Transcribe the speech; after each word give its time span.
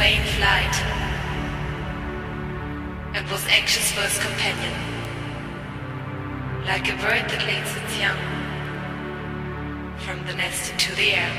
away 0.00 0.16
in 0.16 0.24
flight 0.40 0.76
and 3.14 3.30
was 3.30 3.46
anxious 3.48 3.92
for 3.92 4.00
his 4.00 4.16
companion, 4.18 4.72
like 6.64 6.88
a 6.88 6.96
bird 7.04 7.28
that 7.28 7.44
leads 7.44 7.72
its 7.76 7.98
young 8.00 8.20
from 9.98 10.24
the 10.26 10.32
nest 10.32 10.72
into 10.72 10.94
the 10.96 11.12
air. 11.12 11.34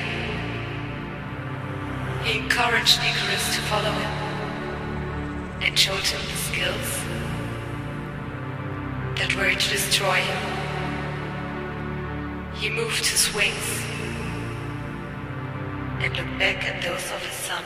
He 2.24 2.38
encouraged 2.38 3.00
Icarus 3.00 3.56
to 3.56 3.62
follow 3.72 3.94
him 4.04 4.14
and 5.64 5.80
showed 5.80 6.06
him 6.14 6.22
the 6.22 6.40
skills 6.50 6.90
that 9.18 9.36
were 9.36 9.56
to 9.56 9.70
destroy 9.70 10.20
him. 10.30 10.42
He 12.54 12.70
moved 12.70 13.06
his 13.08 13.34
wings 13.34 13.70
and 16.04 16.16
looked 16.16 16.38
back 16.38 16.64
at 16.70 16.84
those 16.84 17.12
of 17.12 17.26
his 17.26 17.34
son. 17.34 17.64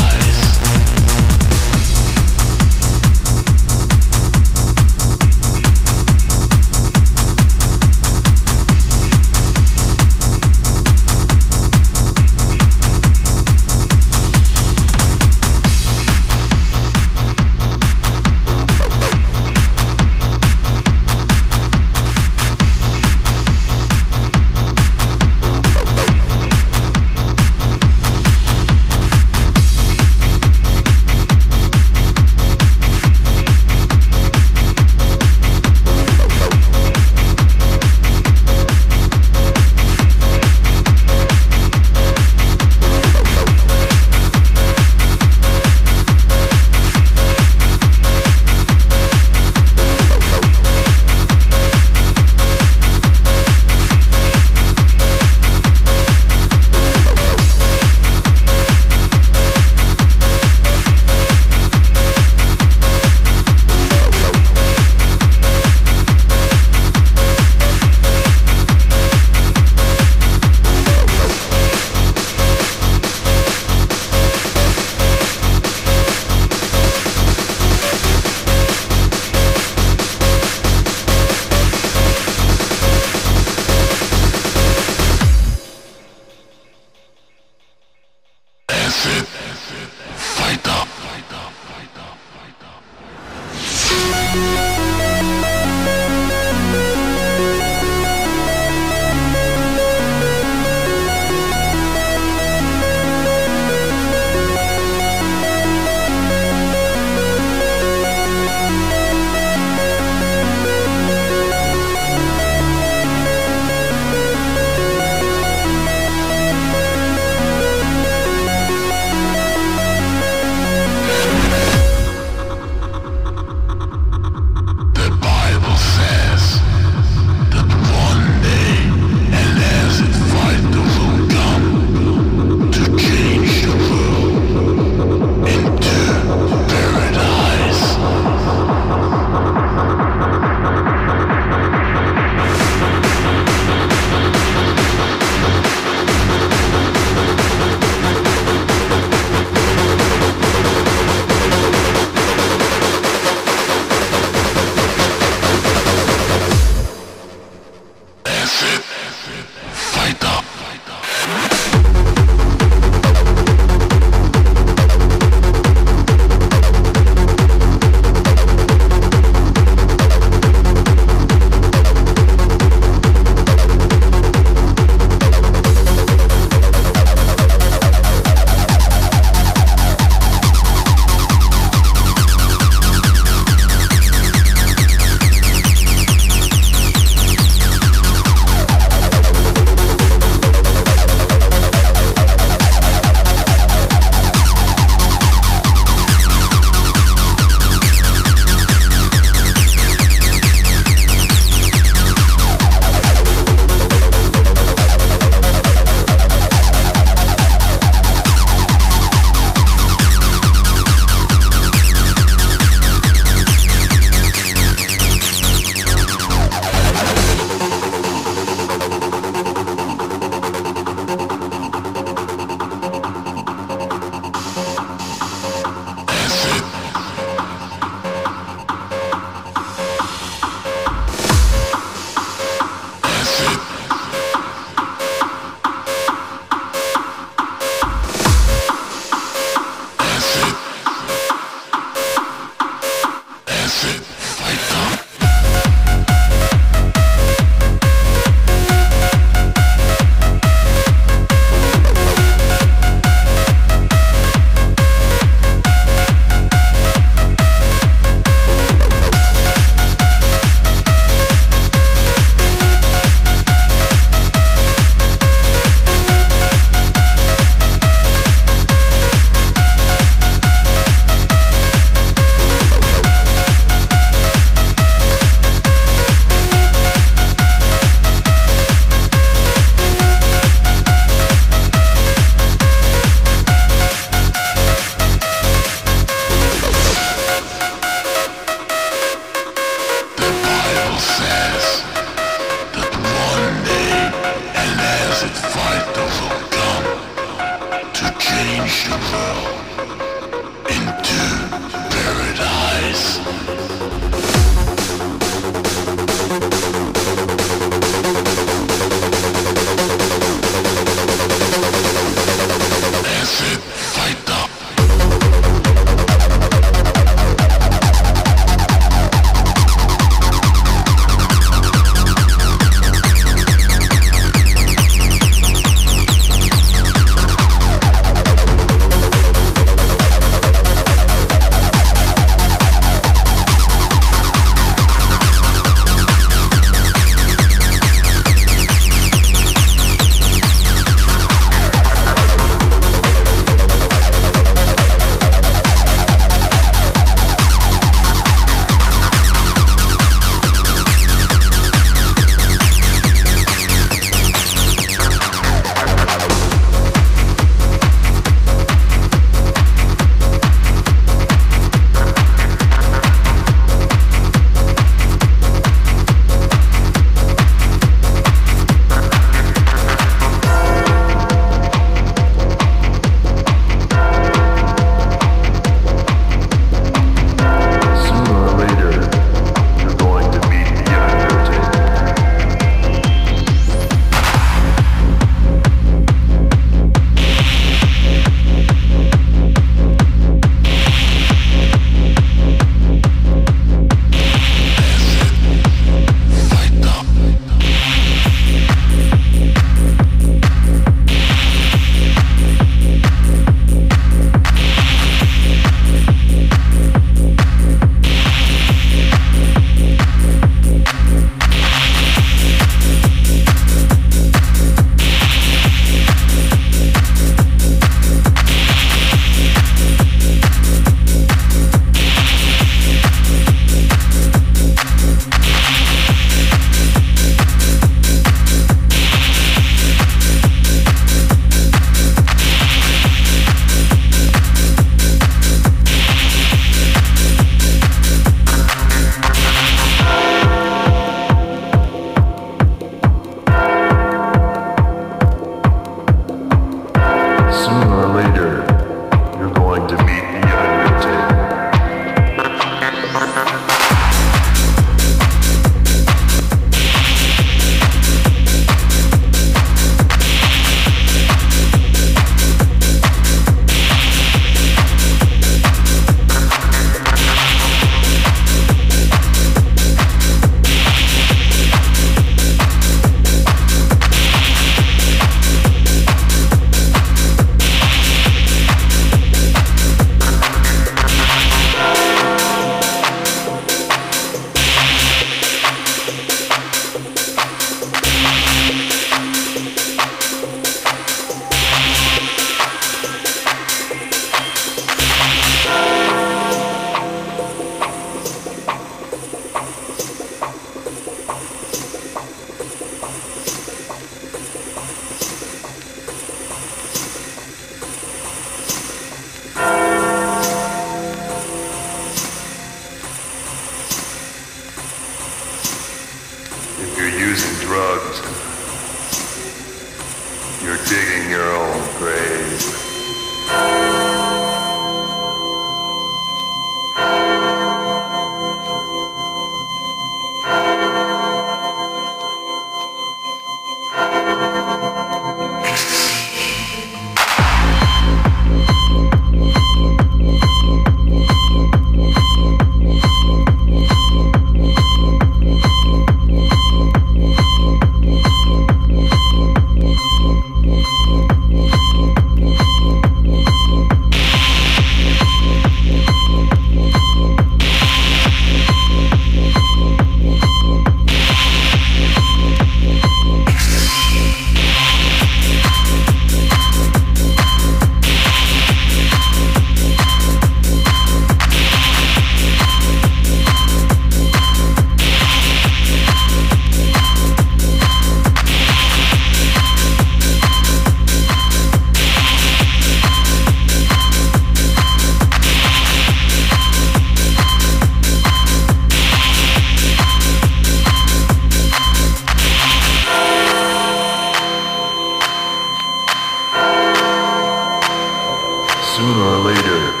soon 599.01 599.17
or 599.17 599.37
later. 599.39 600.00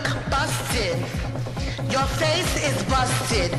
look 0.00 0.30
busted. 0.30 0.96
Your 1.90 2.06
face 2.22 2.52
is 2.68 2.76
busted. 2.84 3.50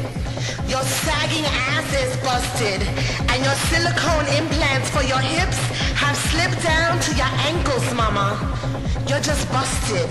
Your 0.67 0.83
sagging 0.83 1.45
ass 1.45 1.87
is 2.03 2.11
busted. 2.25 2.81
And 3.29 3.43
your 3.43 3.57
silicone 3.69 4.27
implants 4.39 4.89
for 4.89 5.03
your 5.03 5.19
hips 5.19 5.57
have 6.01 6.17
slipped 6.17 6.63
down 6.63 6.99
to 6.99 7.11
your 7.15 7.31
ankles, 7.49 7.93
mama. 7.93 8.27
You're 9.07 9.21
just 9.21 9.45
busted. 9.51 10.09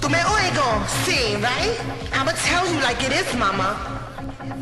Tu 0.00 0.08
me 0.08 0.18
oigo? 0.18 0.68
See, 1.04 1.36
right? 1.36 1.76
I'ma 2.12 2.32
tell 2.48 2.66
you 2.72 2.80
like 2.80 3.02
it 3.02 3.12
is, 3.12 3.28
mama. 3.36 3.68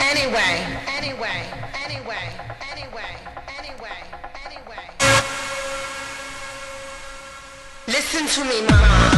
Anyway, 0.00 0.54
anyway, 0.96 1.40
anyway, 1.84 2.26
anyway, 2.70 3.12
anyway, 3.58 4.00
anyway. 4.44 4.84
Listen 7.86 8.26
to 8.26 8.44
me, 8.44 8.60
mama. 8.68 9.09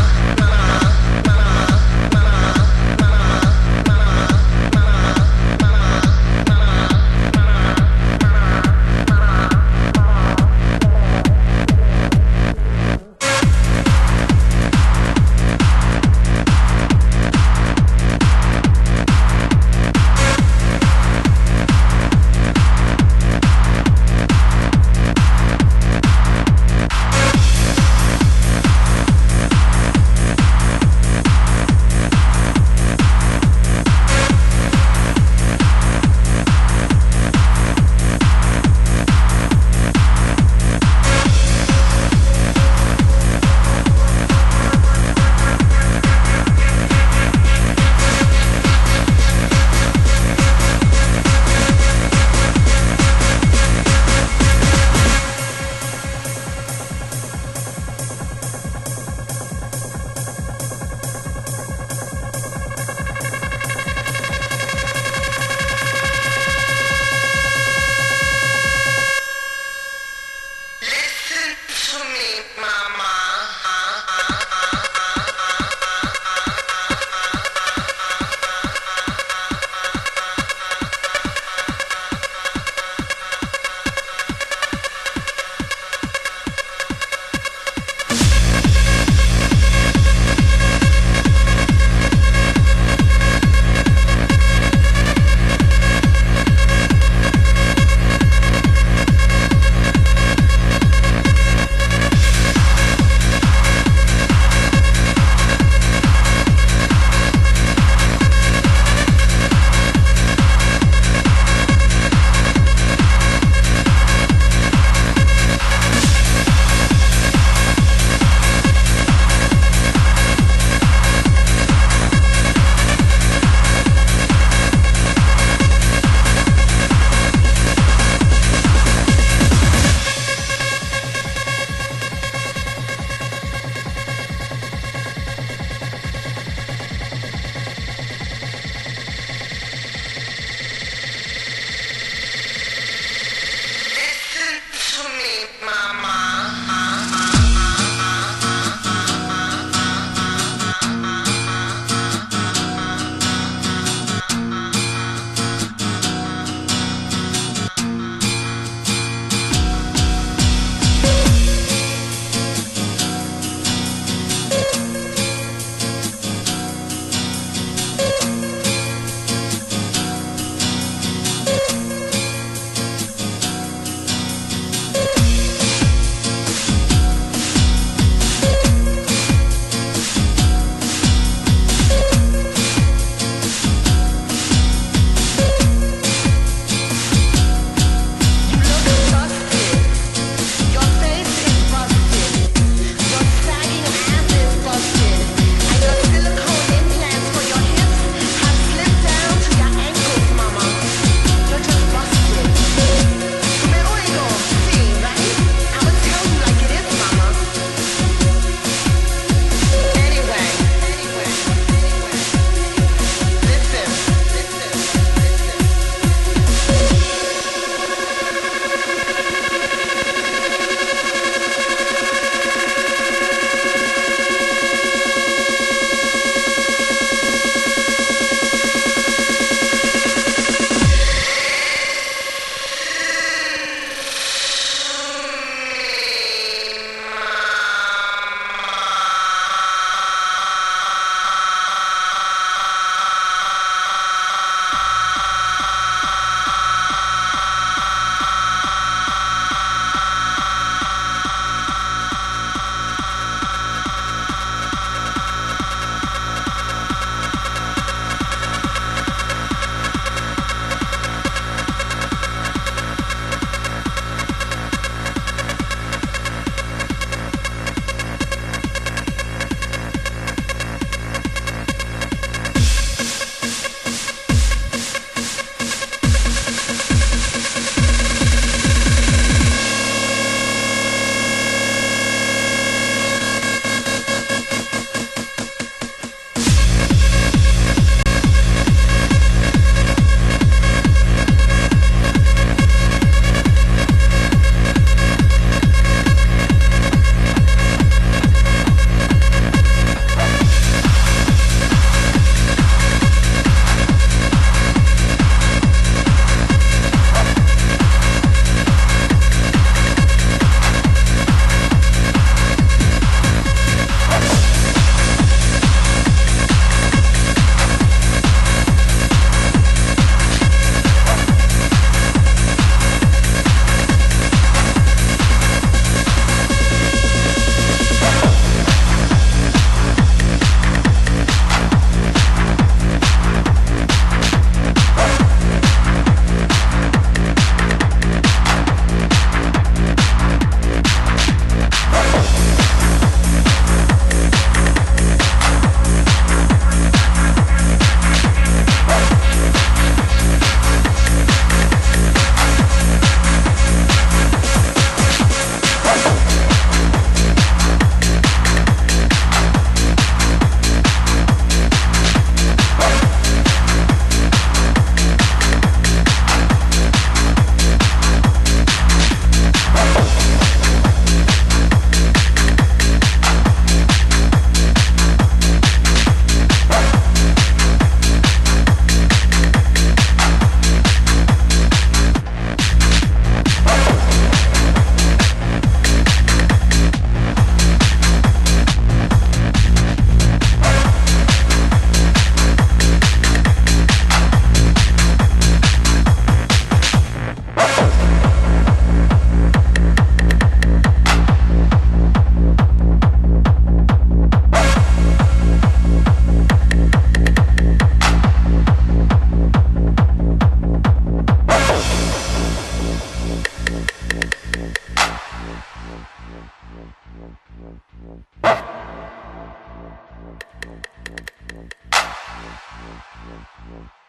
Yeah. 423.70 424.01